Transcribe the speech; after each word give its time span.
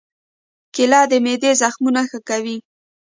کېله 0.73 1.01
د 1.11 1.13
معدې 1.23 1.51
زخمونه 1.61 2.01
ښه 2.09 2.19
کوي. 2.29 2.57